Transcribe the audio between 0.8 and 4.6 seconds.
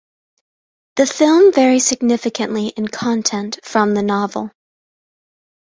The film varies significantly in content from the novel.